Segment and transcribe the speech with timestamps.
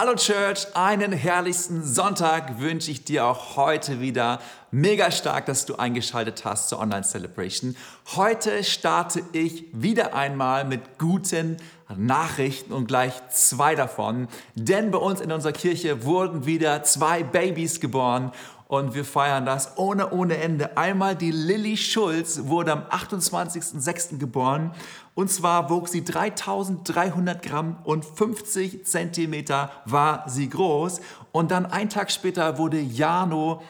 [0.00, 4.38] Hallo Church, einen herrlichsten Sonntag wünsche ich dir auch heute wieder.
[4.70, 7.74] Mega stark, dass du eingeschaltet hast zur Online Celebration.
[8.14, 11.56] Heute starte ich wieder einmal mit guten
[11.96, 14.28] Nachrichten und gleich zwei davon.
[14.54, 18.30] Denn bei uns in unserer Kirche wurden wieder zwei Babys geboren
[18.68, 20.76] und wir feiern das ohne, ohne Ende.
[20.76, 24.18] Einmal die Lilly Schulz wurde am 28.06.
[24.18, 24.74] geboren
[25.18, 31.00] und zwar wog sie 3300 Gramm und 50 Zentimeter war sie groß.
[31.32, 33.60] Und dann einen Tag später wurde Jano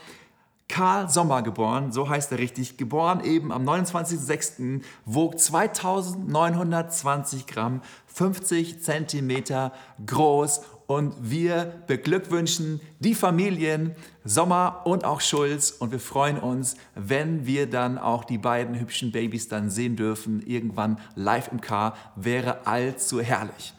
[0.69, 8.83] Karl Sommer geboren, so heißt er richtig, geboren eben am 29.06., wog 2920 Gramm, 50
[8.83, 9.73] Zentimeter
[10.05, 17.47] groß und wir beglückwünschen die Familien Sommer und auch Schulz und wir freuen uns, wenn
[17.47, 22.67] wir dann auch die beiden hübschen Babys dann sehen dürfen, irgendwann live im Car, wäre
[22.67, 23.75] allzu herrlich.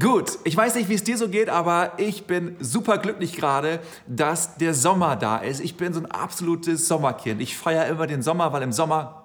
[0.00, 3.78] Gut, ich weiß nicht, wie es dir so geht, aber ich bin super glücklich gerade,
[4.08, 5.60] dass der Sommer da ist.
[5.60, 7.40] Ich bin so ein absolutes Sommerkind.
[7.40, 9.17] Ich feiere immer den Sommer, weil im Sommer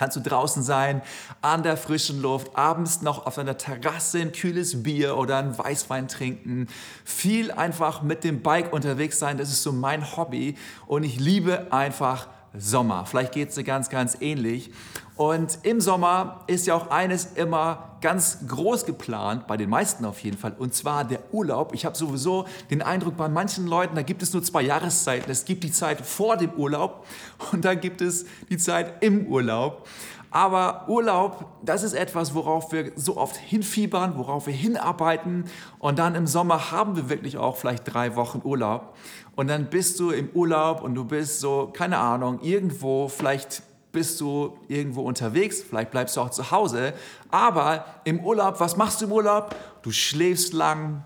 [0.00, 1.02] kannst du draußen sein,
[1.42, 6.08] an der frischen Luft, abends noch auf einer Terrasse ein kühles Bier oder ein Weißwein
[6.08, 6.68] trinken,
[7.04, 10.56] viel einfach mit dem Bike unterwegs sein, das ist so mein Hobby.
[10.86, 13.06] Und ich liebe einfach Sommer.
[13.06, 14.70] Vielleicht geht es dir ganz, ganz ähnlich.
[15.16, 20.20] Und im Sommer ist ja auch eines immer ganz groß geplant, bei den meisten auf
[20.20, 21.74] jeden Fall, und zwar der Urlaub.
[21.74, 25.30] Ich habe sowieso den Eindruck, bei manchen Leuten, da gibt es nur zwei Jahreszeiten.
[25.30, 27.06] Es gibt die Zeit vor dem Urlaub
[27.52, 29.86] und dann gibt es die Zeit im Urlaub.
[30.30, 35.44] Aber Urlaub, das ist etwas, worauf wir so oft hinfiebern, worauf wir hinarbeiten.
[35.78, 38.94] Und dann im Sommer haben wir wirklich auch vielleicht drei Wochen Urlaub.
[39.34, 44.20] Und dann bist du im Urlaub und du bist so, keine Ahnung, irgendwo, vielleicht bist
[44.20, 46.92] du irgendwo unterwegs, vielleicht bleibst du auch zu Hause.
[47.30, 49.56] Aber im Urlaub, was machst du im Urlaub?
[49.82, 51.02] Du schläfst lang,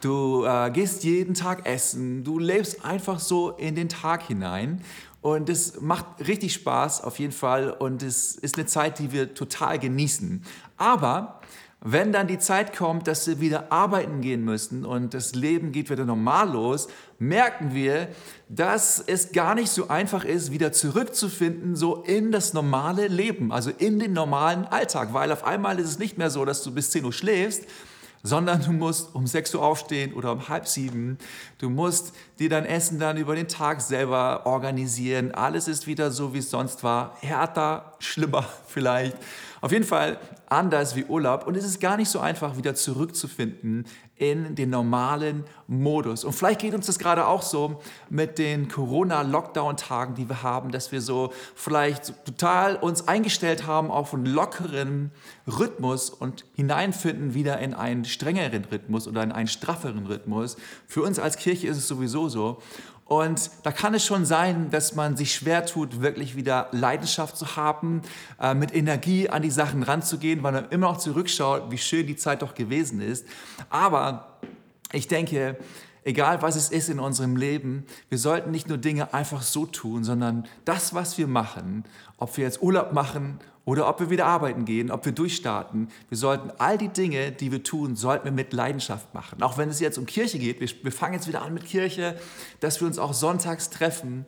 [0.00, 4.82] du äh, gehst jeden Tag essen, du lebst einfach so in den Tag hinein.
[5.22, 9.34] Und es macht richtig Spaß auf jeden Fall und es ist eine Zeit, die wir
[9.34, 10.44] total genießen.
[10.76, 11.40] Aber
[11.84, 15.90] wenn dann die Zeit kommt, dass wir wieder arbeiten gehen müssen und das Leben geht
[15.90, 16.88] wieder normal los,
[17.18, 18.08] merken wir,
[18.48, 23.70] dass es gar nicht so einfach ist, wieder zurückzufinden, so in das normale Leben, also
[23.70, 26.90] in den normalen Alltag, weil auf einmal ist es nicht mehr so, dass du bis
[26.90, 27.64] 10 Uhr schläfst,
[28.22, 31.18] sondern du musst um 6 Uhr aufstehen oder um halb sieben.
[31.58, 35.32] Du musst dir dein Essen dann über den Tag selber organisieren.
[35.32, 37.16] Alles ist wieder so, wie es sonst war.
[37.20, 39.16] Härter, schlimmer vielleicht.
[39.60, 40.18] Auf jeden Fall
[40.52, 41.46] anders wie Urlaub.
[41.46, 43.86] Und es ist gar nicht so einfach, wieder zurückzufinden
[44.16, 46.22] in den normalen Modus.
[46.22, 50.92] Und vielleicht geht uns das gerade auch so mit den Corona-Lockdown-Tagen, die wir haben, dass
[50.92, 55.10] wir so vielleicht total uns eingestellt haben auf einen lockeren
[55.46, 60.56] Rhythmus und hineinfinden wieder in einen strengeren Rhythmus oder in einen strafferen Rhythmus.
[60.86, 62.62] Für uns als Kirche ist es sowieso so.
[63.12, 67.56] Und da kann es schon sein, dass man sich schwer tut, wirklich wieder Leidenschaft zu
[67.56, 68.00] haben,
[68.40, 72.16] äh, mit Energie an die Sachen ranzugehen, weil man immer noch zurückschaut, wie schön die
[72.16, 73.26] Zeit doch gewesen ist.
[73.68, 74.38] Aber
[74.92, 75.58] ich denke,
[76.04, 80.04] egal was es ist in unserem Leben, wir sollten nicht nur Dinge einfach so tun,
[80.04, 81.84] sondern das, was wir machen,
[82.22, 85.88] ob wir jetzt Urlaub machen oder ob wir wieder arbeiten gehen, ob wir durchstarten.
[86.08, 89.42] Wir sollten all die Dinge, die wir tun, sollten wir mit Leidenschaft machen.
[89.42, 92.16] Auch wenn es jetzt um Kirche geht, wir, wir fangen jetzt wieder an mit Kirche,
[92.60, 94.24] dass wir uns auch sonntags treffen.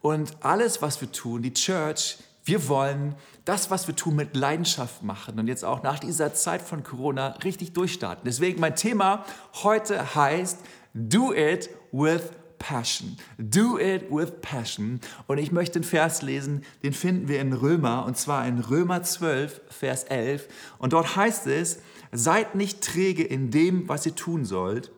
[0.00, 5.02] Und alles, was wir tun, die Church, wir wollen das, was wir tun, mit Leidenschaft
[5.02, 8.24] machen und jetzt auch nach dieser Zeit von Corona richtig durchstarten.
[8.24, 9.24] Deswegen mein Thema
[9.62, 10.58] heute heißt
[10.94, 12.22] Do it with
[12.58, 13.16] passion.
[13.38, 15.00] Do it with passion.
[15.26, 19.02] Und ich möchte den Vers lesen, den finden wir in Römer, und zwar in Römer
[19.02, 20.48] 12, Vers 11.
[20.78, 21.80] Und dort heißt es,
[22.12, 24.90] seid nicht träge in dem, was ihr tun sollt.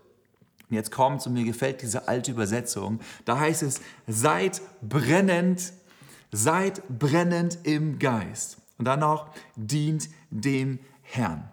[0.68, 5.72] Und jetzt kommt, und mir gefällt diese alte Übersetzung, da heißt es, seid brennend,
[6.30, 8.58] seid brennend im Geist.
[8.78, 11.48] Und dann noch, dient dem Herrn.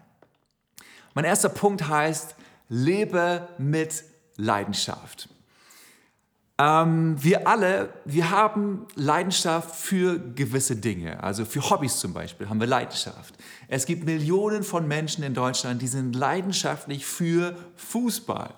[1.14, 2.36] Mein erster Punkt heißt,
[2.68, 4.04] lebe mit
[4.36, 5.28] Leidenschaft.
[6.60, 12.58] Ähm, wir alle, wir haben Leidenschaft für gewisse Dinge, also für Hobbys zum Beispiel haben
[12.58, 13.34] wir Leidenschaft.
[13.68, 18.54] Es gibt Millionen von Menschen in Deutschland, die sind leidenschaftlich für Fußball.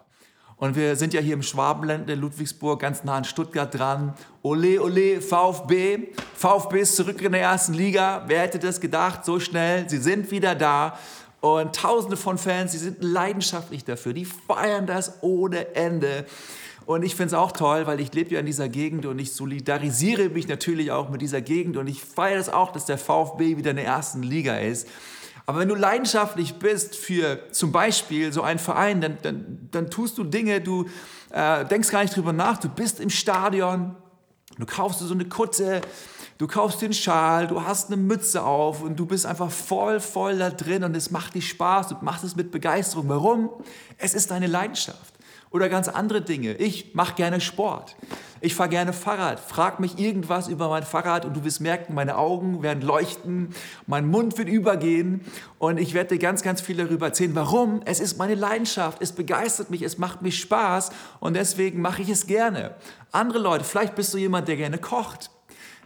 [0.56, 4.14] Und wir sind ja hier im Schwabenland in Ludwigsburg, ganz nah an Stuttgart dran.
[4.42, 6.08] Ole, ole, VfB.
[6.34, 8.24] VfB ist zurück in der ersten Liga.
[8.26, 9.88] Wer hätte das gedacht, so schnell?
[9.88, 10.98] Sie sind wieder da.
[11.40, 14.12] Und tausende von Fans, die sind leidenschaftlich dafür.
[14.12, 16.26] Die feiern das ohne Ende.
[16.86, 19.32] Und ich finde es auch toll, weil ich lebe ja in dieser Gegend und ich
[19.32, 23.56] solidarisiere mich natürlich auch mit dieser Gegend und ich feiere es auch, dass der VfB
[23.56, 24.88] wieder in der ersten Liga ist.
[25.46, 30.16] Aber wenn du leidenschaftlich bist für zum Beispiel so einen Verein, dann, dann, dann tust
[30.18, 30.86] du Dinge, du
[31.30, 33.96] äh, denkst gar nicht drüber nach, du bist im Stadion,
[34.58, 35.80] du kaufst dir so eine Kutte,
[36.38, 40.38] du kaufst den Schal, du hast eine Mütze auf und du bist einfach voll, voll
[40.38, 43.08] da drin und es macht dir Spaß, du machst es mit Begeisterung.
[43.08, 43.50] Warum?
[43.98, 45.14] Es ist deine Leidenschaft.
[45.50, 46.54] Oder ganz andere Dinge.
[46.54, 47.96] Ich mache gerne Sport.
[48.40, 49.40] Ich fahre gerne Fahrrad.
[49.40, 53.54] Frag mich irgendwas über mein Fahrrad und du wirst merken, meine Augen werden leuchten,
[53.86, 55.22] mein Mund wird übergehen
[55.58, 57.34] und ich werde dir ganz, ganz viel darüber erzählen.
[57.34, 57.82] Warum?
[57.84, 59.02] Es ist meine Leidenschaft.
[59.02, 59.82] Es begeistert mich.
[59.82, 62.76] Es macht mich Spaß und deswegen mache ich es gerne.
[63.10, 65.30] Andere Leute, vielleicht bist du jemand, der gerne kocht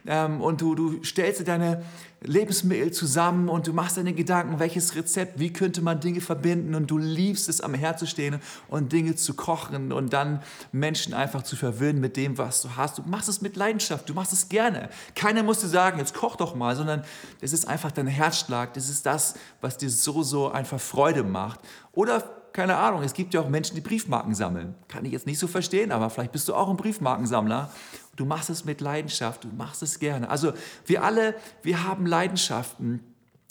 [0.07, 1.83] ähm, und du, du stellst dir deine
[2.21, 6.87] Lebensmittel zusammen und du machst deine Gedanken, welches Rezept, wie könnte man Dinge verbinden und
[6.89, 10.41] du liebst es, am Herd zu stehen und Dinge zu kochen und dann
[10.71, 12.97] Menschen einfach zu verwöhnen mit dem, was du hast.
[12.97, 14.89] Du machst es mit Leidenschaft, du machst es gerne.
[15.15, 17.03] Keiner muss dir sagen, jetzt koch doch mal, sondern
[17.41, 21.59] es ist einfach dein Herzschlag, das ist das, was dir so, so einfach Freude macht.
[21.91, 22.23] Oder
[22.55, 24.75] keine Ahnung, es gibt ja auch Menschen, die Briefmarken sammeln.
[24.87, 27.69] Kann ich jetzt nicht so verstehen, aber vielleicht bist du auch ein Briefmarkensammler
[28.15, 30.29] Du machst es mit Leidenschaft, du machst es gerne.
[30.29, 30.53] Also
[30.85, 33.01] wir alle, wir haben Leidenschaften.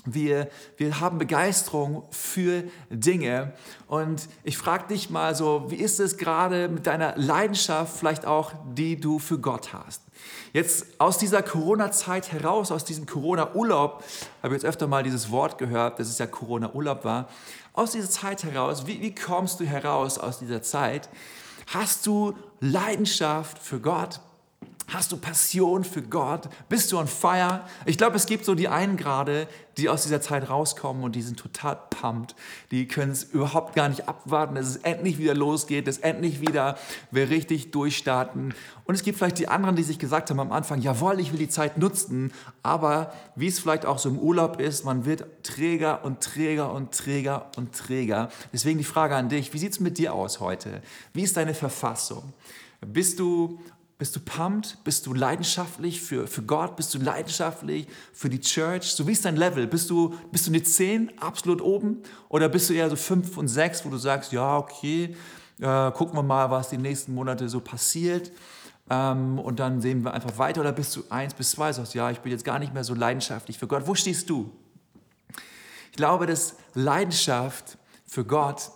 [0.07, 3.55] Wir, wir haben Begeisterung für Dinge.
[3.87, 8.53] Und ich frage dich mal so, wie ist es gerade mit deiner Leidenschaft, vielleicht auch,
[8.75, 10.03] die du für Gott hast?
[10.53, 14.05] Jetzt aus dieser Corona-Zeit heraus, aus diesem Corona-Urlaub,
[14.43, 17.29] habe ich jetzt öfter mal dieses Wort gehört, dass es ja Corona-Urlaub war.
[17.73, 21.09] Aus dieser Zeit heraus, wie, wie kommst du heraus aus dieser Zeit?
[21.69, 24.21] Hast du Leidenschaft für Gott?
[24.89, 26.49] Hast du Passion für Gott?
[26.69, 27.63] Bist du on fire?
[27.87, 29.49] Ich glaube, es gibt so die einen gerade,
[29.79, 32.37] die aus dieser Zeit rauskommen und die sind total pumped.
[32.71, 36.77] Die können es überhaupt gar nicht abwarten, dass es endlich wieder losgeht, dass endlich wieder
[37.11, 38.55] wir richtig durchstarten.
[38.85, 41.39] Und es gibt vielleicht die anderen, die sich gesagt haben am Anfang, jawohl, ich will
[41.39, 42.33] die Zeit nutzen,
[42.63, 46.93] aber wie es vielleicht auch so im Urlaub ist, man wird träger und träger und
[46.93, 48.29] träger und träger.
[48.53, 50.83] Deswegen die Frage an dich, wie sieht es mit dir aus heute?
[51.15, 52.35] Wie ist deine Verfassung?
[52.87, 53.61] Bist du
[53.97, 54.79] bist du pumped?
[54.83, 56.77] Bist du leidenschaftlich für, für Gott?
[56.77, 58.93] Bist du leidenschaftlich für die Church?
[58.93, 59.67] So wie ist dein Level?
[59.67, 62.03] Bist du, bist du eine 10 absolut oben?
[62.29, 65.17] Oder bist du eher so 5 und 6, wo du sagst, ja, okay,
[65.61, 68.33] äh, gucken wir mal, was die nächsten Monate so passiert.
[68.91, 70.61] Ähm, und dann sehen wir einfach weiter.
[70.61, 72.95] Oder bist du 1 bis 2, sagst, ja, ich bin jetzt gar nicht mehr so
[72.95, 73.87] leidenschaftlich für Gott.
[73.87, 74.51] Wo stehst du?
[75.93, 78.73] Ich glaube, dass Leidenschaft für Gott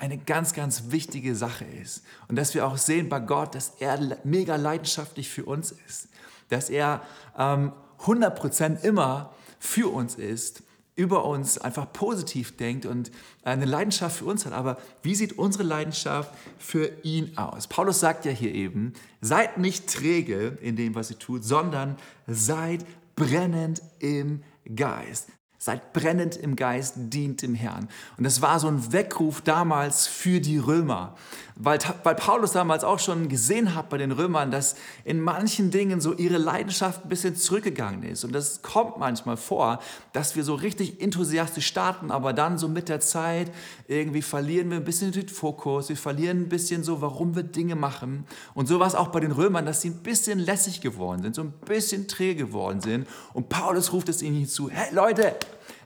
[0.00, 2.02] eine ganz, ganz wichtige Sache ist.
[2.26, 6.08] Und dass wir auch sehen bei Gott, dass er mega leidenschaftlich für uns ist.
[6.48, 7.02] Dass er
[7.36, 10.62] ähm, 100% immer für uns ist,
[10.96, 13.10] über uns einfach positiv denkt und
[13.42, 14.54] eine Leidenschaft für uns hat.
[14.54, 17.66] Aber wie sieht unsere Leidenschaft für ihn aus?
[17.66, 22.86] Paulus sagt ja hier eben, seid nicht träge in dem, was ihr tut, sondern seid
[23.16, 24.42] brennend im
[24.74, 25.28] Geist.
[25.62, 27.90] Seid brennend im Geist, dient dem Herrn.
[28.16, 31.14] Und das war so ein Weckruf damals für die Römer,
[31.54, 34.74] weil, weil Paulus damals auch schon gesehen hat bei den Römern, dass
[35.04, 38.24] in manchen Dingen so ihre Leidenschaft ein bisschen zurückgegangen ist.
[38.24, 39.80] Und das kommt manchmal vor,
[40.14, 43.52] dass wir so richtig enthusiastisch starten, aber dann so mit der Zeit
[43.86, 47.76] irgendwie verlieren wir ein bisschen den Fokus, wir verlieren ein bisschen so, warum wir Dinge
[47.76, 48.24] machen.
[48.54, 51.34] Und so war es auch bei den Römern, dass sie ein bisschen lässig geworden sind,
[51.34, 53.06] so ein bisschen träge geworden sind.
[53.34, 55.36] Und Paulus ruft es ihnen hinzu, hey Leute,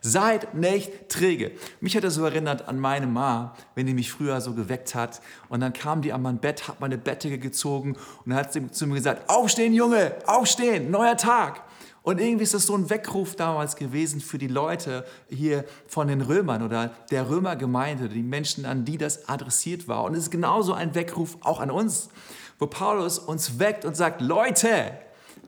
[0.00, 1.53] Seid nicht träge.
[1.81, 5.21] Mich hat das so erinnert an meine Ma, wenn die mich früher so geweckt hat.
[5.49, 7.93] Und dann kam die an mein Bett, hat meine Bettdecke gezogen
[8.25, 11.62] und dann hat sie zu mir gesagt, aufstehen Junge, aufstehen, neuer Tag.
[12.05, 16.21] Und irgendwie ist das so ein Weckruf damals gewesen für die Leute hier von den
[16.21, 20.05] Römern oder der Römergemeinde, die Menschen, an die das adressiert war.
[20.05, 22.11] Und es ist genauso ein Weckruf auch an uns,
[22.59, 24.93] wo Paulus uns weckt und sagt, Leute,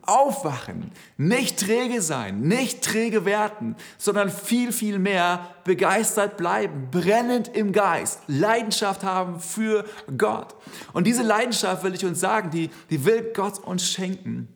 [0.07, 7.73] aufwachen, nicht träge sein, nicht träge werden, sondern viel, viel mehr begeistert bleiben, brennend im
[7.73, 9.85] Geist, Leidenschaft haben für
[10.17, 10.55] Gott.
[10.93, 14.49] Und diese Leidenschaft will ich uns sagen, die, die will Gott uns schenken.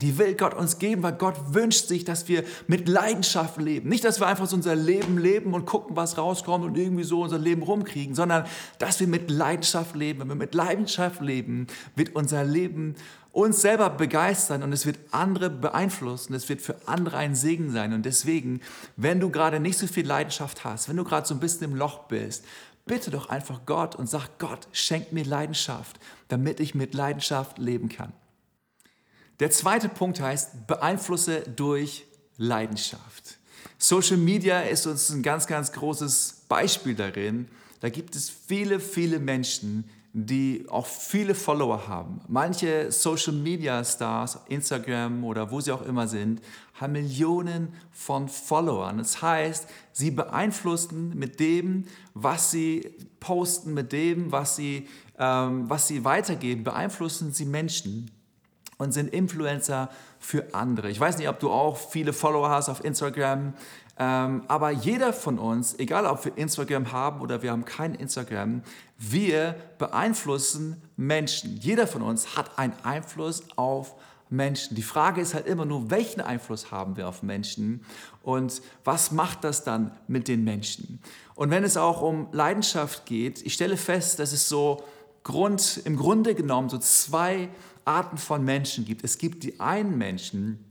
[0.00, 3.88] Die will Gott uns geben, weil Gott wünscht sich, dass wir mit Leidenschaft leben.
[3.88, 7.22] Nicht, dass wir einfach so unser Leben leben und gucken, was rauskommt und irgendwie so
[7.22, 8.44] unser Leben rumkriegen, sondern
[8.78, 10.20] dass wir mit Leidenschaft leben.
[10.20, 12.96] Wenn wir mit Leidenschaft leben, wird unser Leben
[13.32, 17.94] uns selber begeistern und es wird andere beeinflussen, es wird für andere ein Segen sein.
[17.94, 18.60] Und deswegen,
[18.96, 21.74] wenn du gerade nicht so viel Leidenschaft hast, wenn du gerade so ein bisschen im
[21.74, 22.44] Loch bist,
[22.84, 25.98] bitte doch einfach Gott und sag, Gott, schenk mir Leidenschaft,
[26.28, 28.12] damit ich mit Leidenschaft leben kann.
[29.40, 32.04] Der zweite Punkt heißt, beeinflusse durch
[32.36, 33.38] Leidenschaft.
[33.78, 37.48] Social Media ist uns ein ganz, ganz großes Beispiel darin.
[37.80, 42.20] Da gibt es viele, viele Menschen, die auch viele Follower haben.
[42.28, 46.42] Manche Social Media Stars, Instagram oder wo sie auch immer sind,
[46.74, 48.98] haben Millionen von Followern.
[48.98, 54.88] Das heißt, sie beeinflussen mit dem, was sie posten, mit dem, was sie,
[55.18, 58.10] ähm, was sie weitergeben, beeinflussen sie Menschen
[58.76, 59.88] und sind Influencer
[60.18, 60.90] für andere.
[60.90, 63.54] Ich weiß nicht, ob du auch viele Follower hast auf Instagram,
[63.96, 68.62] aber jeder von uns, egal ob wir Instagram haben oder wir haben kein Instagram,
[68.98, 71.56] wir beeinflussen Menschen.
[71.58, 73.94] Jeder von uns hat einen Einfluss auf
[74.30, 74.74] Menschen.
[74.74, 77.84] Die Frage ist halt immer nur, welchen Einfluss haben wir auf Menschen
[78.22, 81.00] und was macht das dann mit den Menschen?
[81.34, 84.82] Und wenn es auch um Leidenschaft geht, ich stelle fest, dass es so
[85.22, 87.50] Grund, im Grunde genommen so zwei
[87.84, 89.04] Arten von Menschen gibt.
[89.04, 90.64] Es gibt die einen Menschen,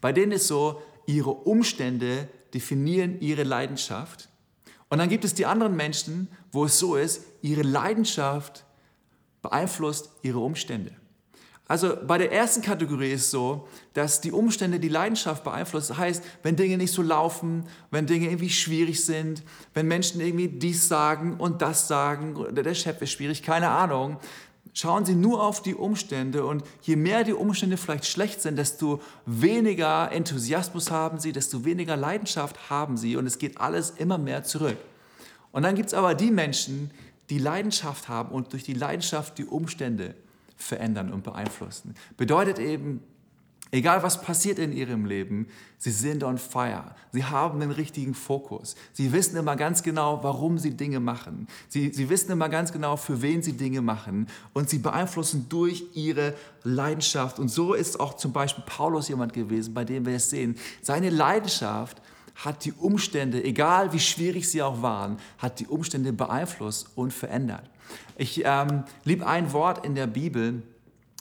[0.00, 4.28] bei denen es so, ihre Umstände definieren ihre Leidenschaft.
[4.88, 8.64] Und dann gibt es die anderen Menschen, wo es so ist, ihre Leidenschaft
[9.42, 10.92] beeinflusst ihre Umstände.
[11.70, 15.90] Also bei der ersten Kategorie ist es so, dass die Umstände die Leidenschaft beeinflussen.
[15.90, 20.48] Das heißt, wenn Dinge nicht so laufen, wenn Dinge irgendwie schwierig sind, wenn Menschen irgendwie
[20.48, 24.18] dies sagen und das sagen, oder der Chef ist schwierig, keine Ahnung,
[24.72, 29.00] Schauen Sie nur auf die Umstände und je mehr die Umstände vielleicht schlecht sind, desto
[29.26, 34.44] weniger Enthusiasmus haben Sie, desto weniger Leidenschaft haben Sie und es geht alles immer mehr
[34.44, 34.78] zurück.
[35.52, 36.92] Und dann gibt es aber die Menschen,
[37.30, 40.14] die Leidenschaft haben und durch die Leidenschaft die Umstände
[40.56, 41.94] verändern und beeinflussen.
[42.16, 43.02] Bedeutet eben,
[43.72, 45.46] Egal was passiert in ihrem Leben,
[45.78, 46.94] sie sind on fire.
[47.12, 48.74] Sie haben den richtigen Fokus.
[48.92, 51.46] Sie wissen immer ganz genau, warum sie Dinge machen.
[51.68, 54.26] Sie, sie wissen immer ganz genau, für wen sie Dinge machen.
[54.54, 56.34] Und sie beeinflussen durch ihre
[56.64, 57.38] Leidenschaft.
[57.38, 60.56] Und so ist auch zum Beispiel Paulus jemand gewesen, bei dem wir es sehen.
[60.82, 62.02] Seine Leidenschaft
[62.34, 67.70] hat die Umstände, egal wie schwierig sie auch waren, hat die Umstände beeinflusst und verändert.
[68.16, 70.62] Ich ähm, liebe ein Wort in der Bibel,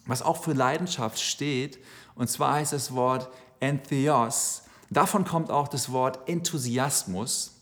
[0.05, 1.79] was auch für Leidenschaft steht.
[2.19, 3.29] Und zwar heißt das Wort
[3.61, 4.63] Entheos.
[4.89, 7.55] Davon kommt auch das Wort Enthusiasmus.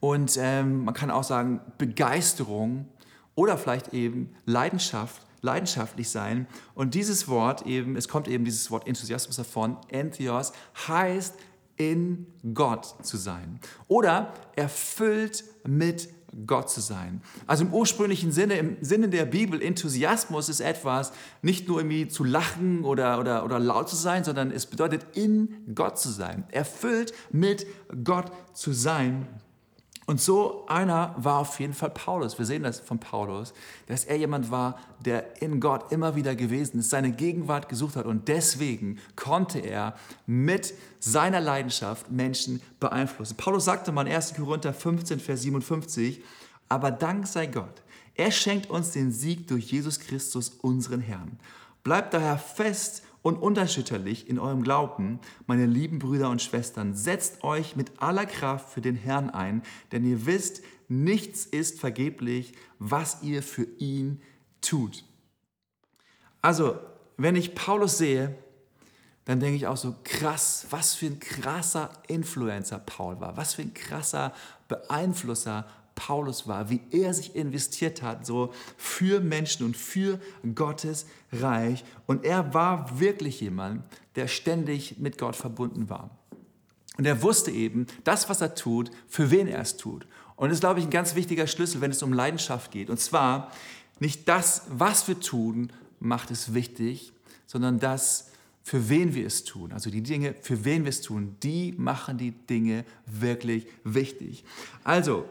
[0.00, 2.88] Und ähm, man kann auch sagen Begeisterung
[3.34, 6.46] oder vielleicht eben Leidenschaft, leidenschaftlich sein.
[6.74, 10.52] Und dieses Wort eben, es kommt eben dieses Wort Enthusiasmus davon, Entheos,
[10.88, 11.34] heißt
[11.76, 13.60] in Gott zu sein.
[13.88, 16.08] Oder erfüllt mit
[16.46, 17.20] Gott zu sein.
[17.46, 21.12] Also im ursprünglichen Sinne, im Sinne der Bibel, Enthusiasmus ist etwas,
[21.42, 25.74] nicht nur irgendwie zu lachen oder, oder, oder laut zu sein, sondern es bedeutet in
[25.74, 27.66] Gott zu sein, erfüllt mit
[28.04, 29.26] Gott zu sein.
[30.06, 32.38] Und so einer war auf jeden Fall Paulus.
[32.38, 33.54] Wir sehen das von Paulus,
[33.86, 38.04] dass er jemand war, der in Gott immer wieder gewesen ist, seine Gegenwart gesucht hat
[38.04, 39.94] und deswegen konnte er
[40.26, 43.36] mit seiner Leidenschaft Menschen beeinflussen.
[43.36, 44.34] Paulus sagte mal in 1.
[44.34, 46.22] Korinther 15, Vers 57,
[46.68, 47.82] aber Dank sei Gott,
[48.14, 51.38] er schenkt uns den Sieg durch Jesus Christus, unseren Herrn.
[51.82, 56.94] Bleibt daher fest und unerschütterlich in eurem Glauben, meine lieben Brüder und Schwestern.
[56.94, 59.62] Setzt euch mit aller Kraft für den Herrn ein,
[59.92, 64.20] denn ihr wisst, nichts ist vergeblich, was ihr für ihn
[64.60, 65.04] tut.
[66.42, 66.78] Also,
[67.16, 68.34] wenn ich Paulus sehe,
[69.24, 73.62] dann denke ich auch so, krass, was für ein krasser Influencer Paul war, was für
[73.62, 74.34] ein krasser
[74.68, 80.20] Beeinflusser Paulus war, wie er sich investiert hat, so für Menschen und für
[80.54, 81.84] Gottes Reich.
[82.06, 83.84] Und er war wirklich jemand,
[84.16, 86.10] der ständig mit Gott verbunden war.
[86.96, 90.06] Und er wusste eben, das, was er tut, für wen er es tut.
[90.36, 92.90] Und das ist, glaube ich, ein ganz wichtiger Schlüssel, wenn es um Leidenschaft geht.
[92.90, 93.52] Und zwar
[94.00, 97.12] nicht das, was wir tun, macht es wichtig,
[97.46, 98.30] sondern das,
[98.62, 99.72] für wen wir es tun.
[99.72, 104.44] Also die Dinge, für wen wir es tun, die machen die Dinge wirklich wichtig.
[104.82, 105.26] Also,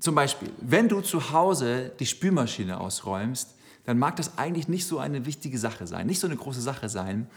[0.00, 4.98] zum Beispiel, wenn du zu Hause die Spülmaschine ausräumst, dann mag das eigentlich nicht so
[4.98, 7.28] eine wichtige Sache sein, nicht so eine große Sache sein,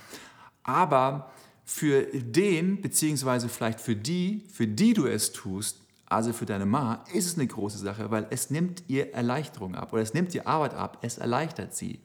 [0.64, 1.32] aber
[1.64, 7.04] für den, beziehungsweise vielleicht für die, für die du es tust, also für deine Ma,
[7.14, 10.48] ist es eine große Sache, weil es nimmt ihr Erleichterung ab oder es nimmt ihr
[10.48, 12.00] Arbeit ab, es erleichtert sie.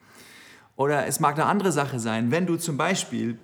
[0.77, 3.39] Oder es mag eine andere Sache sein, wenn du zum Beispiel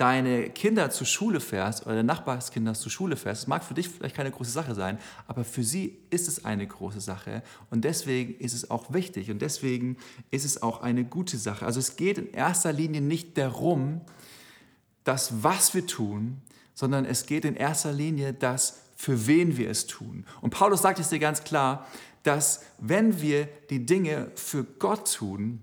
[0.00, 3.86] deine Kinder zur Schule fährst oder deine Nachbarskinder zur Schule fährst, das mag für dich
[3.86, 8.34] vielleicht keine große Sache sein, aber für sie ist es eine große Sache und deswegen
[8.36, 9.98] ist es auch wichtig und deswegen
[10.30, 11.66] ist es auch eine gute Sache.
[11.66, 14.00] Also es geht in erster Linie nicht darum,
[15.04, 16.40] das, was wir tun,
[16.72, 20.24] sondern es geht in erster Linie das, für wen wir es tun.
[20.40, 21.86] Und Paulus sagt es dir ganz klar,
[22.22, 25.62] dass wenn wir die Dinge für Gott tun,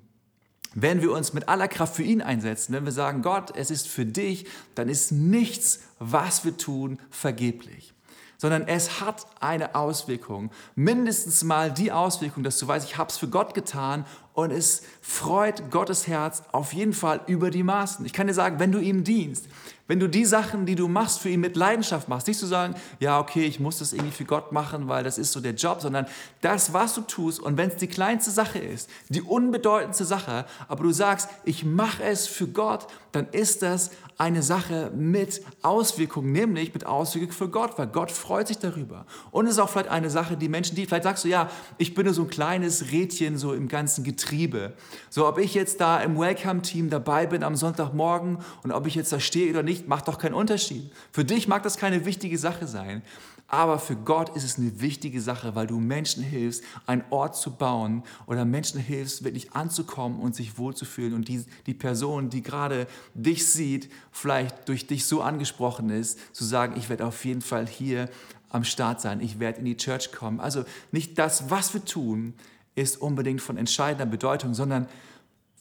[0.79, 3.87] wenn wir uns mit aller Kraft für ihn einsetzen, wenn wir sagen, Gott, es ist
[3.87, 7.95] für dich, dann ist nichts, was wir tun, vergeblich.
[8.37, 10.51] Sondern es hat eine Auswirkung.
[10.75, 14.83] Mindestens mal die Auswirkung, dass du weißt, ich habe es für Gott getan und es
[15.01, 18.05] freut Gottes Herz auf jeden Fall über die Maßen.
[18.05, 19.47] Ich kann dir sagen, wenn du ihm dienst,
[19.87, 22.75] wenn du die Sachen, die du machst, für ihn mit Leidenschaft machst, nicht zu sagen,
[22.99, 25.81] ja, okay, ich muss das irgendwie für Gott machen, weil das ist so der Job,
[25.81, 26.05] sondern
[26.41, 30.83] das, was du tust und wenn es die kleinste Sache ist, die unbedeutendste Sache, aber
[30.83, 36.73] du sagst, ich mache es für Gott, dann ist das eine Sache mit Auswirkungen, nämlich
[36.73, 39.05] mit Auswirkungen für Gott, weil Gott freut sich darüber.
[39.29, 41.93] Und es ist auch vielleicht eine Sache, die Menschen, die, vielleicht sagst du, ja, ich
[41.93, 44.73] bin nur so ein kleines Rädchen so im ganzen Getriebe.
[45.09, 49.11] So, ob ich jetzt da im Welcome-Team dabei bin am Sonntagmorgen und ob ich jetzt
[49.11, 50.91] da stehe oder nicht, macht doch keinen Unterschied.
[51.11, 53.03] Für dich mag das keine wichtige Sache sein.
[53.47, 57.51] Aber für Gott ist es eine wichtige Sache, weil du Menschen hilfst, einen Ort zu
[57.51, 61.13] bauen oder Menschen hilfst, wirklich anzukommen und sich wohlzufühlen.
[61.13, 66.43] Und die, die Person, die gerade dich sieht, vielleicht durch dich so angesprochen ist, zu
[66.43, 68.09] sagen, ich werde auf jeden Fall hier
[68.49, 70.39] am Start sein, ich werde in die Church kommen.
[70.41, 72.33] Also nicht das, was wir tun,
[72.75, 74.87] ist unbedingt von entscheidender Bedeutung, sondern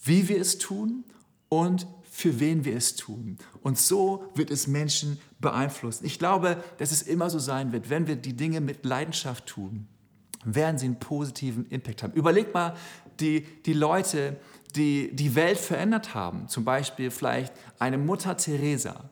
[0.03, 1.05] wie wir es tun
[1.49, 1.87] und
[2.17, 3.37] für wen wir es tun.
[3.61, 6.07] Und so wird es Menschen beeinflussen.
[6.07, 9.87] Ich glaube, dass es immer so sein wird, wenn wir die Dinge mit Leidenschaft tun,
[10.43, 12.15] werden sie einen positiven Impact haben.
[12.15, 12.75] Überleg mal
[13.21, 14.39] die, die Leute,
[14.75, 16.49] die die Welt verändert haben.
[16.49, 19.11] Zum Beispiel vielleicht eine Mutter Teresa.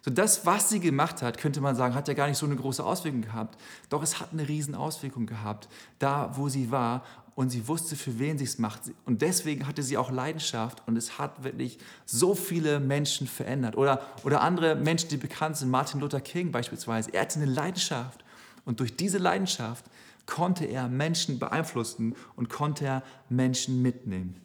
[0.00, 2.56] So das, was sie gemacht hat, könnte man sagen, hat ja gar nicht so eine
[2.56, 3.60] große Auswirkung gehabt.
[3.90, 7.04] Doch es hat eine riesen Auswirkung gehabt, da wo sie war
[7.36, 8.80] und sie wusste, für wen sie es macht.
[9.04, 13.76] Und deswegen hatte sie auch Leidenschaft und es hat wirklich so viele Menschen verändert.
[13.76, 17.12] Oder, oder andere Menschen, die bekannt sind, Martin Luther King beispielsweise.
[17.12, 18.24] Er hatte eine Leidenschaft
[18.64, 19.84] und durch diese Leidenschaft
[20.24, 24.40] konnte er Menschen beeinflussen und konnte er Menschen mitnehmen.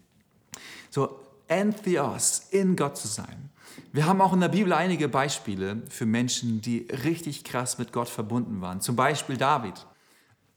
[0.89, 1.17] So,
[1.47, 3.49] Entheos, in Gott zu sein.
[3.93, 8.09] Wir haben auch in der Bibel einige Beispiele für Menschen, die richtig krass mit Gott
[8.09, 8.81] verbunden waren.
[8.81, 9.85] Zum Beispiel David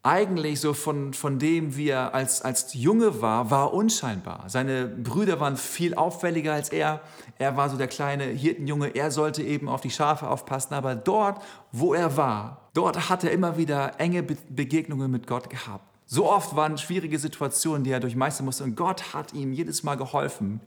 [0.05, 4.45] eigentlich so von, von dem, wie er als, als Junge war, war unscheinbar.
[4.49, 7.01] Seine Brüder waren viel auffälliger als er.
[7.39, 8.89] Er war so der kleine Hirtenjunge.
[8.89, 10.75] Er sollte eben auf die Schafe aufpassen.
[10.75, 15.85] Aber dort, wo er war, dort hat er immer wieder enge Begegnungen mit Gott gehabt.
[16.05, 18.65] So oft waren schwierige Situationen, die er durchmeistern musste.
[18.65, 20.61] Und Gott hat ihm jedes Mal geholfen.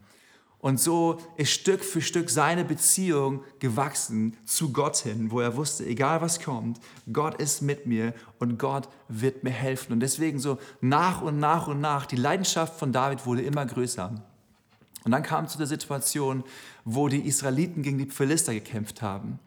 [0.68, 5.86] Und so ist Stück für Stück seine Beziehung gewachsen zu Gott hin, wo er wusste,
[5.86, 6.82] egal was kommt,
[7.14, 9.94] Gott ist mit mir und Gott wird mir helfen.
[9.94, 14.12] Und deswegen so nach und nach und nach, die Leidenschaft von David wurde immer größer.
[15.06, 16.44] Und dann kam es zu der Situation,
[16.84, 19.40] wo die Israeliten gegen die Philister gekämpft haben.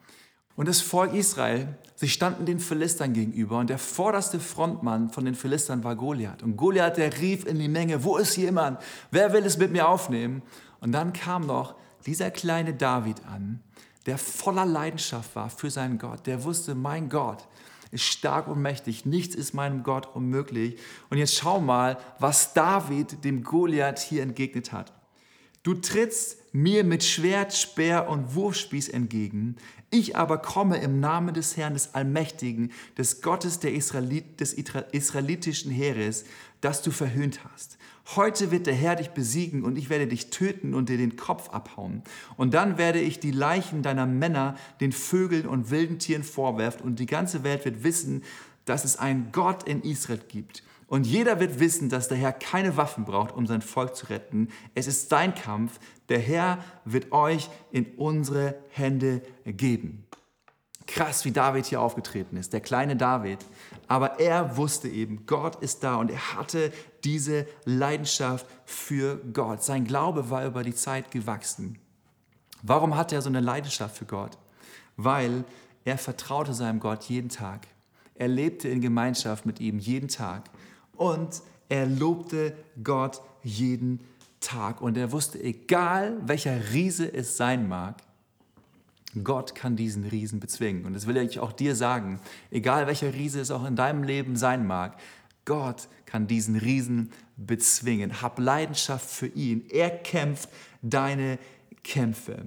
[0.55, 5.35] Und das Volk Israel, sie standen den Philistern gegenüber und der vorderste Frontmann von den
[5.35, 6.41] Philistern war Goliath.
[6.41, 8.79] Und Goliath, der rief in die Menge, wo ist jemand?
[9.11, 10.41] Wer will es mit mir aufnehmen?
[10.81, 13.61] Und dann kam noch dieser kleine David an,
[14.05, 16.27] der voller Leidenschaft war für seinen Gott.
[16.27, 17.47] Der wusste, mein Gott
[17.91, 20.77] ist stark und mächtig, nichts ist meinem Gott unmöglich.
[21.09, 24.93] Und jetzt schau mal, was David dem Goliath hier entgegnet hat.
[25.63, 29.57] Du trittst mir mit Schwert, Speer und Wurfspieß entgegen.
[29.91, 35.69] Ich aber komme im Namen des Herrn, des Allmächtigen, des Gottes der Israelit, des israelitischen
[35.69, 36.25] Heeres,
[36.61, 37.77] das du verhöhnt hast.
[38.15, 41.49] Heute wird der Herr dich besiegen und ich werde dich töten und dir den Kopf
[41.49, 42.03] abhauen.
[42.35, 46.99] Und dann werde ich die Leichen deiner Männer den Vögeln und wilden Tieren vorwerfen und
[46.99, 48.23] die ganze Welt wird wissen,
[48.65, 50.63] dass es einen Gott in Israel gibt.
[50.87, 54.49] Und jeder wird wissen, dass der Herr keine Waffen braucht, um sein Volk zu retten.
[54.75, 55.79] Es ist sein Kampf.
[56.09, 60.03] Der Herr wird euch in unsere Hände geben.
[60.93, 63.39] Krass, wie David hier aufgetreten ist, der kleine David.
[63.87, 66.73] Aber er wusste eben, Gott ist da und er hatte
[67.05, 69.63] diese Leidenschaft für Gott.
[69.63, 71.79] Sein Glaube war über die Zeit gewachsen.
[72.61, 74.37] Warum hatte er so eine Leidenschaft für Gott?
[74.97, 75.45] Weil
[75.85, 77.67] er vertraute seinem Gott jeden Tag.
[78.15, 80.49] Er lebte in Gemeinschaft mit ihm jeden Tag.
[80.97, 84.01] Und er lobte Gott jeden
[84.41, 84.81] Tag.
[84.81, 88.01] Und er wusste, egal welcher Riese es sein mag,
[89.23, 90.85] Gott kann diesen Riesen bezwingen.
[90.85, 92.19] Und das will ich auch dir sagen,
[92.49, 94.97] egal welcher Riese es auch in deinem Leben sein mag,
[95.45, 98.21] Gott kann diesen Riesen bezwingen.
[98.21, 99.65] Hab Leidenschaft für ihn.
[99.69, 100.49] Er kämpft
[100.81, 101.39] deine
[101.83, 102.45] Kämpfe.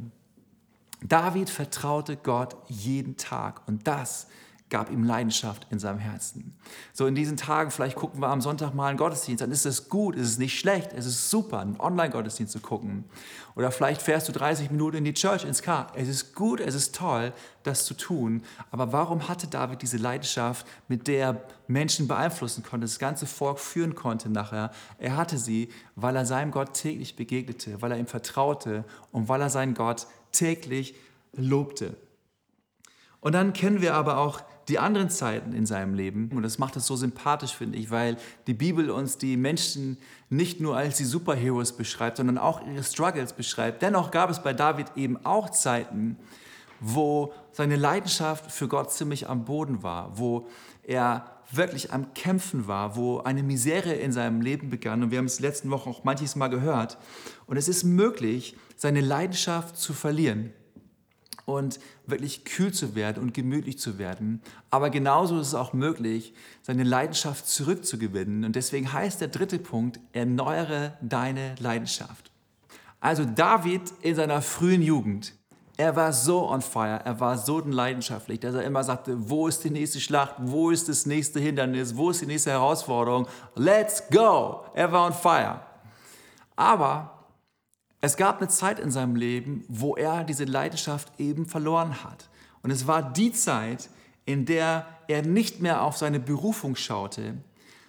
[1.03, 4.29] David vertraute Gott jeden Tag und das
[4.70, 6.57] gab ihm Leidenschaft in seinem Herzen.
[6.92, 9.88] So in diesen Tagen, vielleicht gucken wir am Sonntag mal einen Gottesdienst, dann ist es
[9.88, 13.05] gut, ist es nicht schlecht, es ist super, einen Online-Gottesdienst zu gucken.
[13.57, 15.92] Oder vielleicht fährst du 30 Minuten in die Church, ins Car.
[15.94, 18.42] Es ist gut, es ist toll, das zu tun.
[18.70, 23.61] Aber warum hatte David diese Leidenschaft, mit der er Menschen beeinflussen konnte, das ganze Volk
[23.61, 24.70] führen konnte nachher?
[24.98, 29.40] Er hatte sie, weil er seinem Gott täglich begegnete, weil er ihm vertraute und weil
[29.40, 30.94] er seinen Gott täglich
[31.33, 31.96] lobte.
[33.20, 36.31] Und dann kennen wir aber auch die anderen Zeiten in seinem Leben.
[36.35, 39.98] Und das macht es so sympathisch, finde ich, weil die Bibel uns die Menschen
[40.31, 43.83] nicht nur als die Superheroes beschreibt, sondern auch ihre Struggles beschreibt.
[43.83, 46.16] Dennoch gab es bei David eben auch Zeiten,
[46.81, 50.48] wo seine Leidenschaft für Gott ziemlich am Boden war, wo
[50.83, 55.03] er wirklich am Kämpfen war, wo eine Misere in seinem Leben begann.
[55.03, 56.98] Und wir haben es letzten Wochen auch manches Mal gehört.
[57.46, 60.53] Und es ist möglich, seine Leidenschaft zu verlieren
[61.46, 64.40] und wirklich kühl zu werden und gemütlich zu werden.
[64.70, 68.44] Aber genauso ist es auch möglich, seine Leidenschaft zurückzugewinnen.
[68.44, 72.30] Und deswegen heißt der dritte Punkt, erneuere deine Leidenschaft.
[73.00, 75.35] Also David in seiner frühen Jugend,
[75.76, 79.64] er war so on fire, er war so leidenschaftlich, dass er immer sagte, wo ist
[79.64, 83.26] die nächste Schlacht, wo ist das nächste Hindernis, wo ist die nächste Herausforderung,
[83.57, 84.64] let's go.
[84.72, 85.61] Er war on fire.
[86.57, 87.13] Aber
[88.05, 92.29] es gab eine Zeit in seinem Leben, wo er diese Leidenschaft eben verloren hat.
[92.62, 93.88] Und es war die Zeit,
[94.27, 97.35] in der er nicht mehr auf seine Berufung schaute,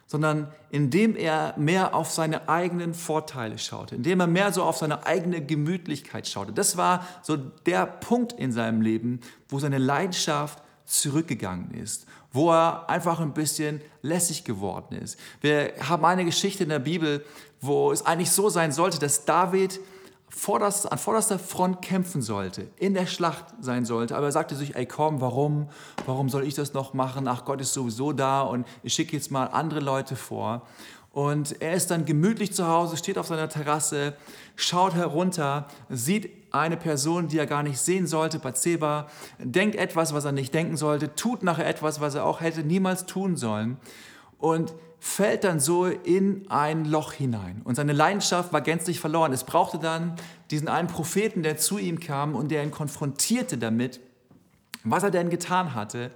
[0.08, 5.06] sondern indem er mehr auf seine eigenen Vorteile schaute, indem er mehr so auf seine
[5.06, 6.54] eigene Gemütlichkeit schaute.
[6.54, 12.90] Das war so der Punkt in seinem Leben, wo seine Leidenschaft zurückgegangen ist, wo er
[12.90, 15.20] einfach ein bisschen lässig geworden ist.
[15.42, 17.26] Wir haben eine Geschichte in der Bibel,
[17.60, 19.80] wo es eigentlich so sein sollte, dass David
[20.30, 24.16] vorderst, an vorderster Front kämpfen sollte, in der Schlacht sein sollte.
[24.16, 25.70] Aber er sagte sich, ey komm, warum?
[26.06, 27.28] Warum soll ich das noch machen?
[27.28, 30.64] Ach, Gott ist sowieso da und ich schicke jetzt mal andere Leute vor.
[31.12, 34.18] Und er ist dann gemütlich zu Hause, steht auf seiner Terrasse,
[34.58, 39.08] schaut herunter, sieht eine Person, die er gar nicht sehen sollte, Bathseba,
[39.40, 43.06] denkt etwas, was er nicht denken sollte, tut nachher etwas, was er auch hätte niemals
[43.06, 43.78] tun sollen
[44.40, 47.62] und fällt dann so in ein Loch hinein.
[47.64, 49.34] Und seine Leidenschaft war gänzlich verloren.
[49.34, 50.16] Es brauchte dann
[50.52, 54.00] diesen einen Propheten, der zu ihm kam und der ihn konfrontierte damit,
[54.84, 56.12] was er denn getan hatte,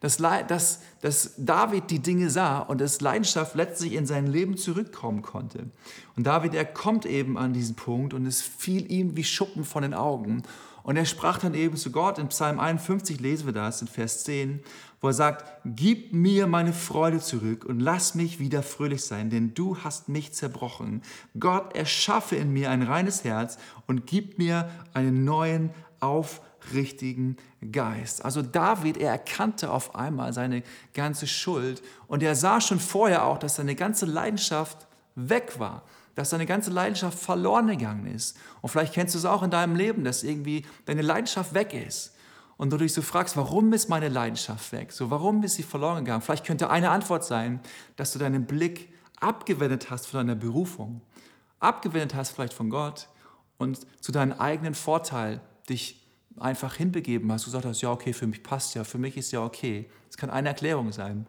[0.00, 5.22] dass, dass, dass David die Dinge sah und dass Leidenschaft letztlich in sein Leben zurückkommen
[5.22, 5.70] konnte.
[6.16, 9.82] Und David, er kommt eben an diesen Punkt und es fiel ihm wie Schuppen von
[9.82, 10.42] den Augen.
[10.82, 14.22] Und er sprach dann eben zu Gott, in Psalm 51 lesen wir das, in Vers
[14.22, 14.62] 10,
[15.00, 19.54] wo er sagt, gib mir meine Freude zurück und lass mich wieder fröhlich sein, denn
[19.54, 21.02] du hast mich zerbrochen.
[21.38, 27.36] Gott, erschaffe in mir ein reines Herz und gib mir einen neuen, aufrichtigen
[27.72, 28.24] Geist.
[28.24, 33.38] Also David, er erkannte auf einmal seine ganze Schuld und er sah schon vorher auch,
[33.38, 35.82] dass seine ganze Leidenschaft weg war
[36.16, 38.38] dass deine ganze Leidenschaft verloren gegangen ist.
[38.62, 42.15] Und vielleicht kennst du es auch in deinem Leben, dass irgendwie deine Leidenschaft weg ist.
[42.56, 44.92] Und du dich so fragst, warum ist meine Leidenschaft weg?
[44.92, 46.22] So, warum ist sie verloren gegangen?
[46.22, 47.60] Vielleicht könnte eine Antwort sein,
[47.96, 51.02] dass du deinen Blick abgewendet hast von deiner Berufung,
[51.60, 53.08] abgewendet hast vielleicht von Gott
[53.58, 56.02] und zu deinem eigenen Vorteil dich
[56.38, 57.42] einfach hinbegeben hast.
[57.42, 59.88] Du gesagt hast, ja, okay, für mich passt ja, für mich ist ja okay.
[60.08, 61.26] Das kann eine Erklärung sein.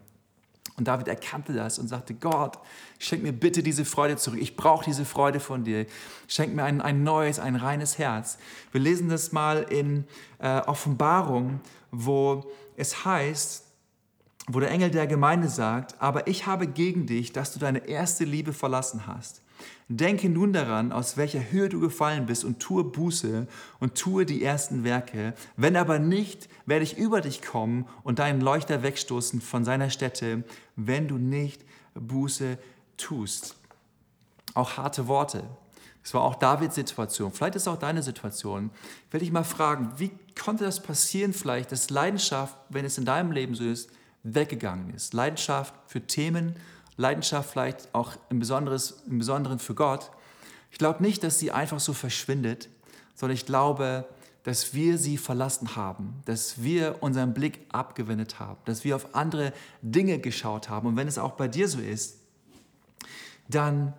[0.75, 2.59] Und David erkannte das und sagte, Gott,
[2.99, 4.39] schenk mir bitte diese Freude zurück.
[4.39, 5.85] Ich brauche diese Freude von dir.
[6.27, 8.37] Schenk mir ein, ein neues, ein reines Herz.
[8.71, 10.05] Wir lesen das mal in
[10.39, 13.63] äh, Offenbarung, wo es heißt,
[14.49, 18.23] wo der Engel der Gemeinde sagt, aber ich habe gegen dich, dass du deine erste
[18.23, 19.41] Liebe verlassen hast.
[19.89, 23.47] Denke nun daran, aus welcher Höhe du gefallen bist und tue Buße
[23.79, 25.33] und tue die ersten Werke.
[25.55, 30.43] Wenn aber nicht, werde ich über dich kommen und deinen Leuchter wegstoßen von seiner Stätte,
[30.75, 32.57] wenn du nicht Buße
[32.97, 33.55] tust.
[34.53, 35.43] Auch harte Worte.
[36.03, 37.31] Das war auch Davids Situation.
[37.31, 38.71] Vielleicht ist auch deine Situation.
[39.07, 43.05] Ich will dich mal fragen, wie konnte das passieren vielleicht, dass Leidenschaft, wenn es in
[43.05, 43.89] deinem Leben so ist,
[44.23, 45.13] weggegangen ist?
[45.13, 46.55] Leidenschaft für Themen,
[46.97, 50.11] Leidenschaft vielleicht auch im, Besonderes, im Besonderen für Gott.
[50.71, 52.69] Ich glaube nicht, dass sie einfach so verschwindet,
[53.15, 54.07] sondern ich glaube,
[54.43, 59.53] dass wir sie verlassen haben, dass wir unseren Blick abgewendet haben, dass wir auf andere
[59.81, 60.87] Dinge geschaut haben.
[60.87, 62.19] Und wenn es auch bei dir so ist,
[63.49, 63.93] dann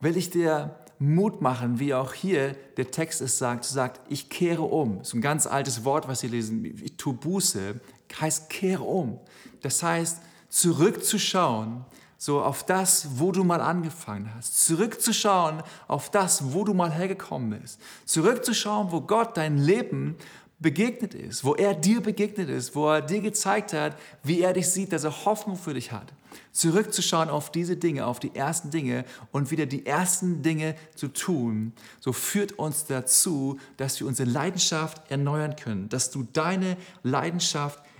[0.00, 4.62] will ich dir Mut machen, wie auch hier der Text es sagt, sagt, ich kehre
[4.62, 4.98] um.
[4.98, 7.80] Das ist ein ganz altes Wort, was Sie lesen, ich tue Buße,
[8.20, 9.18] heißt kehre um.
[9.60, 11.84] Das heißt, zurückzuschauen
[12.24, 17.60] so auf das, wo du mal angefangen hast, zurückzuschauen auf das, wo du mal hergekommen
[17.60, 20.16] bist, zurückzuschauen, wo Gott dein Leben
[20.58, 24.70] begegnet ist, wo er dir begegnet ist, wo er dir gezeigt hat, wie er dich
[24.70, 26.14] sieht, dass er Hoffnung für dich hat.
[26.50, 31.74] Zurückzuschauen auf diese Dinge, auf die ersten Dinge und wieder die ersten Dinge zu tun,
[32.00, 37.93] so führt uns dazu, dass wir unsere Leidenschaft erneuern können, dass du deine Leidenschaft erneuern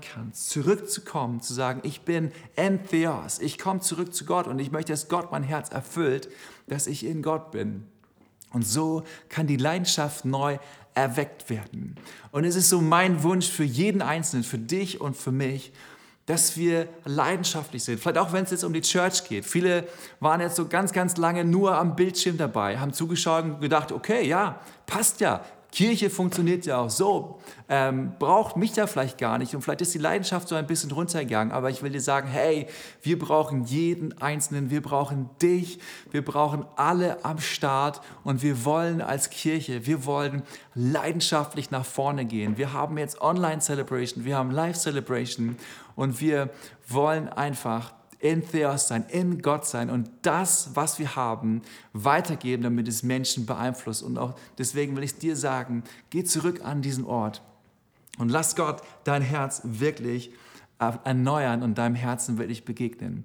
[0.00, 4.92] kannst, zurückzukommen, zu sagen, ich bin Entheos, ich komme zurück zu Gott und ich möchte,
[4.92, 6.28] dass Gott mein Herz erfüllt,
[6.66, 7.86] dass ich in Gott bin.
[8.52, 10.58] Und so kann die Leidenschaft neu
[10.94, 11.96] erweckt werden.
[12.30, 15.72] Und es ist so mein Wunsch für jeden Einzelnen, für dich und für mich,
[16.26, 18.00] dass wir leidenschaftlich sind.
[18.00, 19.44] Vielleicht auch, wenn es jetzt um die Church geht.
[19.44, 19.86] Viele
[20.20, 24.26] waren jetzt so ganz, ganz lange nur am Bildschirm dabei, haben zugeschaut und gedacht, okay,
[24.26, 25.44] ja, passt ja.
[25.74, 29.92] Kirche funktioniert ja auch so, ähm, braucht mich da vielleicht gar nicht und vielleicht ist
[29.92, 32.68] die Leidenschaft so ein bisschen runtergegangen, aber ich will dir sagen, hey,
[33.02, 35.80] wir brauchen jeden Einzelnen, wir brauchen dich,
[36.12, 40.44] wir brauchen alle am Start und wir wollen als Kirche, wir wollen
[40.76, 42.56] leidenschaftlich nach vorne gehen.
[42.56, 45.56] Wir haben jetzt Online-Celebration, wir haben Live-Celebration
[45.96, 46.50] und wir
[46.86, 47.92] wollen einfach
[48.24, 51.60] in Theos sein, in Gott sein und das, was wir haben,
[51.92, 54.02] weitergeben, damit es Menschen beeinflusst.
[54.02, 57.42] Und auch deswegen will ich dir sagen, geh zurück an diesen Ort
[58.16, 60.32] und lass Gott dein Herz wirklich
[60.78, 63.24] erneuern und deinem Herzen wirklich begegnen.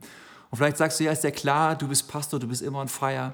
[0.50, 2.90] Und vielleicht sagst du, ja, ist ja klar, du bist Pastor, du bist immer on
[2.90, 3.34] fire,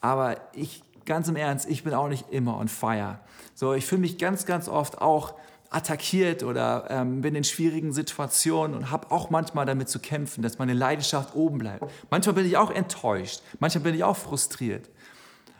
[0.00, 3.20] aber ich, ganz im Ernst, ich bin auch nicht immer on fire.
[3.54, 5.34] So, ich fühle mich ganz, ganz oft auch
[5.70, 10.58] attackiert oder ähm, bin in schwierigen Situationen und habe auch manchmal damit zu kämpfen, dass
[10.58, 11.84] meine Leidenschaft oben bleibt.
[12.10, 14.88] Manchmal bin ich auch enttäuscht, manchmal bin ich auch frustriert.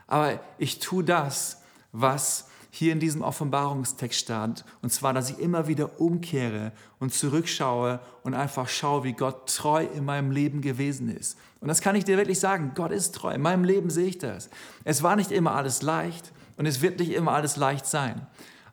[0.07, 5.67] Aber ich tue das, was hier in diesem Offenbarungstext stand, und zwar, dass ich immer
[5.67, 11.39] wieder umkehre und zurückschaue und einfach schaue, wie Gott treu in meinem Leben gewesen ist.
[11.61, 13.33] Und das kann ich dir wirklich sagen, Gott ist treu.
[13.33, 14.51] In meinem Leben sehe ich das.
[14.85, 18.27] Es war nicht immer alles leicht und es wird nicht immer alles leicht sein.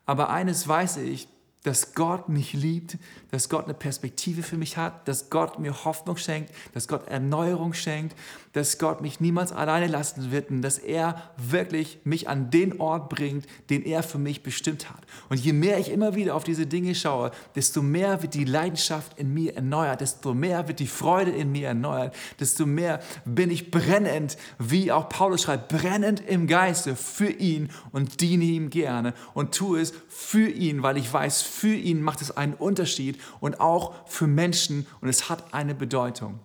[0.05, 1.27] Aber eines weiß ich,
[1.63, 2.97] dass Gott mich liebt,
[3.31, 7.73] dass Gott eine Perspektive für mich hat, dass Gott mir Hoffnung schenkt, dass Gott Erneuerung
[7.73, 8.15] schenkt,
[8.51, 13.09] dass Gott mich niemals alleine lassen wird und dass er wirklich mich an den Ort
[13.09, 15.01] bringt, den er für mich bestimmt hat.
[15.29, 19.17] Und je mehr ich immer wieder auf diese Dinge schaue, desto mehr wird die Leidenschaft
[19.17, 23.71] in mir erneuert, desto mehr wird die Freude in mir erneuert, desto mehr bin ich
[23.71, 29.55] brennend, wie auch Paulus schreibt, brennend im Geiste für ihn und diene ihm gerne und
[29.55, 33.93] tue es für ihn, weil ich weiß, für ihn macht es einen Unterschied und auch
[34.07, 36.39] für Menschen und es hat eine Bedeutung.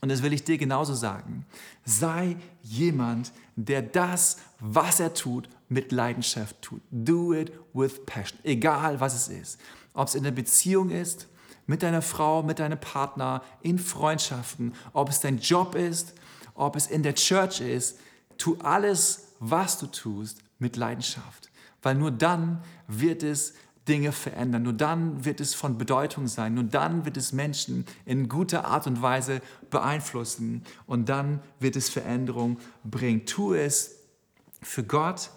[0.00, 1.44] Und das will ich dir genauso sagen.
[1.84, 6.80] Sei jemand, der das, was er tut, mit Leidenschaft tut.
[6.90, 8.38] Do it with passion.
[8.44, 9.60] Egal was es ist.
[9.94, 11.26] Ob es in der Beziehung ist,
[11.66, 16.14] mit deiner Frau, mit deinem Partner, in Freundschaften, ob es dein Job ist,
[16.54, 17.98] ob es in der Church ist.
[18.38, 21.50] Tu alles, was du tust, mit Leidenschaft.
[21.82, 23.54] Weil nur dann wird es
[23.90, 24.62] Dinge verändern.
[24.62, 26.54] Nur dann wird es von Bedeutung sein.
[26.54, 30.62] Nur dann wird es Menschen in guter Art und Weise beeinflussen.
[30.86, 33.26] Und dann wird es Veränderung bringen.
[33.26, 33.96] Tu es
[34.62, 35.30] für Gott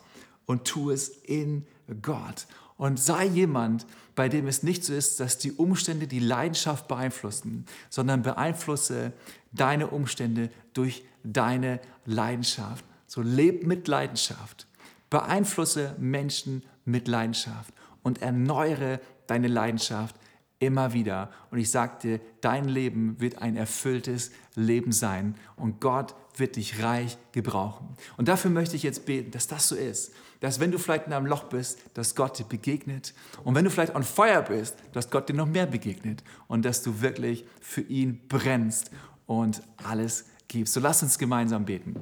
[0.45, 1.65] und tu es in
[2.03, 2.45] Gott.
[2.77, 7.65] Und sei jemand, bei dem es nicht so ist, dass die Umstände die Leidenschaft beeinflussen,
[7.89, 9.13] sondern beeinflusse
[9.51, 12.85] deine Umstände durch deine Leidenschaft.
[13.07, 14.67] So leb mit Leidenschaft.
[15.09, 20.15] Beeinflusse Menschen mit Leidenschaft und erneuere deine Leidenschaft
[20.59, 21.29] immer wieder.
[21.51, 27.17] Und ich sagte, dein Leben wird ein erfülltes Leben sein und Gott wird dich reich
[27.31, 27.95] gebrauchen.
[28.17, 30.13] Und dafür möchte ich jetzt beten, dass das so ist.
[30.39, 33.13] Dass wenn du vielleicht in einem Loch bist, dass Gott dir begegnet.
[33.43, 36.23] Und wenn du vielleicht on fire bist, dass Gott dir noch mehr begegnet.
[36.47, 38.91] Und dass du wirklich für ihn brennst
[39.25, 40.73] und alles gibst.
[40.73, 41.95] So lass uns gemeinsam beten.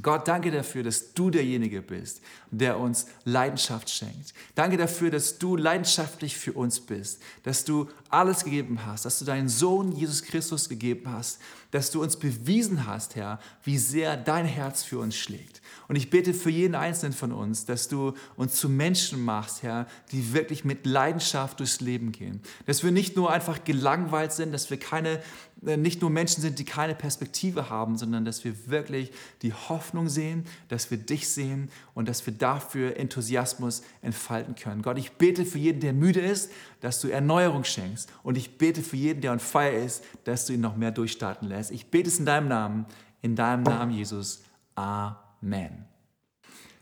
[0.00, 4.32] Gott, danke dafür, dass du derjenige bist, der uns Leidenschaft schenkt.
[4.54, 9.26] Danke dafür, dass du leidenschaftlich für uns bist, dass du alles gegeben hast, dass du
[9.26, 11.40] deinen Sohn Jesus Christus gegeben hast,
[11.72, 15.60] dass du uns bewiesen hast, Herr, wie sehr dein Herz für uns schlägt.
[15.88, 19.86] Und ich bete für jeden Einzelnen von uns, dass du uns zu Menschen machst, Herr,
[20.10, 22.40] die wirklich mit Leidenschaft durchs Leben gehen.
[22.64, 25.22] Dass wir nicht nur einfach gelangweilt sind, dass wir keine,
[25.62, 30.44] nicht nur Menschen sind, die keine Perspektive haben, sondern dass wir wirklich die Hoffnung sehen,
[30.68, 34.82] dass wir dich sehen und dass wir dafür Enthusiasmus entfalten können.
[34.82, 38.10] Gott, ich bete für jeden, der müde ist, dass du Erneuerung schenkst.
[38.24, 41.48] Und ich bete für jeden, der on fire ist, dass du ihn noch mehr durchstarten
[41.48, 41.70] lässt.
[41.70, 42.86] Ich bete es in deinem Namen,
[43.20, 44.42] in deinem Namen, Jesus.
[44.74, 45.84] Amen.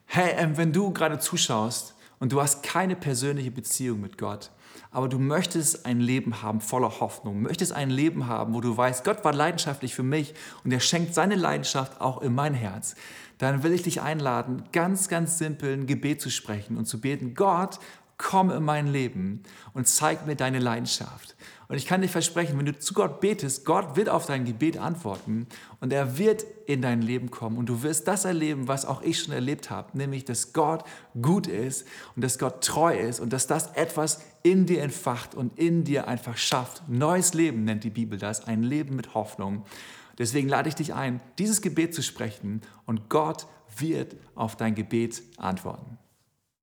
[0.06, 4.50] Hey, ähm, wenn du gerade zuschaust und du hast keine persönliche Beziehung mit Gott,
[4.90, 9.04] aber du möchtest ein Leben haben voller Hoffnung, möchtest ein Leben haben, wo du weißt,
[9.04, 12.94] Gott war leidenschaftlich für mich und er schenkt seine Leidenschaft auch in mein Herz,
[13.38, 17.34] dann will ich dich einladen, ganz, ganz simpel ein Gebet zu sprechen und zu beten,
[17.34, 17.78] Gott,
[18.18, 21.36] komm in mein Leben und zeig mir deine Leidenschaft.
[21.70, 24.76] Und ich kann dir versprechen, wenn du zu Gott betest, Gott wird auf dein Gebet
[24.76, 25.46] antworten
[25.78, 29.20] und er wird in dein Leben kommen und du wirst das erleben, was auch ich
[29.20, 30.82] schon erlebt habe, nämlich, dass Gott
[31.22, 35.56] gut ist und dass Gott treu ist und dass das etwas in dir entfacht und
[35.60, 36.82] in dir einfach schafft.
[36.88, 39.64] Neues Leben nennt die Bibel das, ein Leben mit Hoffnung.
[40.18, 43.46] Deswegen lade ich dich ein, dieses Gebet zu sprechen und Gott
[43.78, 45.98] wird auf dein Gebet antworten.